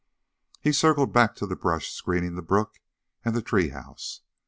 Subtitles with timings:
[0.61, 2.79] He had circled back to the brush screening the brook
[3.23, 4.21] and the tree house.